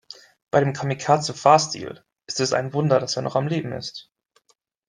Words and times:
Bei 0.49 0.59
dem 0.61 0.73
Kamikaze-Fahrstil 0.73 2.03
ist 2.25 2.39
es 2.39 2.53
ein 2.53 2.73
Wunder, 2.73 2.99
dass 2.99 3.17
er 3.17 3.21
noch 3.21 3.35
am 3.35 3.45
Leben 3.47 3.71
ist. 3.71 4.09